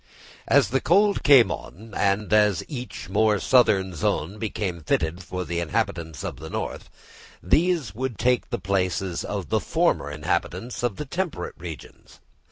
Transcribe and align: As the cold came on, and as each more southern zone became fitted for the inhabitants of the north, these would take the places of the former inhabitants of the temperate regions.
As 0.47 0.69
the 0.69 0.81
cold 0.81 1.21
came 1.23 1.51
on, 1.51 1.93
and 1.95 2.33
as 2.33 2.63
each 2.67 3.07
more 3.07 3.37
southern 3.37 3.93
zone 3.93 4.39
became 4.39 4.81
fitted 4.81 5.21
for 5.23 5.45
the 5.45 5.59
inhabitants 5.59 6.23
of 6.23 6.37
the 6.37 6.49
north, 6.49 6.89
these 7.43 7.93
would 7.93 8.17
take 8.17 8.49
the 8.49 8.57
places 8.57 9.23
of 9.23 9.49
the 9.49 9.59
former 9.59 10.09
inhabitants 10.09 10.81
of 10.81 10.95
the 10.95 11.05
temperate 11.05 11.53
regions. 11.55 12.19